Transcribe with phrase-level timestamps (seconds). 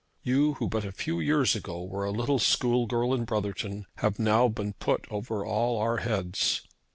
[0.23, 4.17] You who but a few years ago were a little school girl in Brotherton have
[4.17, 6.61] now been put over all our heads."